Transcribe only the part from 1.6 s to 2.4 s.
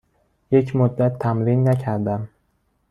نکردم.